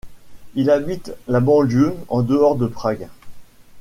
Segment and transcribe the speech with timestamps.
[0.55, 3.07] Ils habitent la banlieue en dehors de Prague.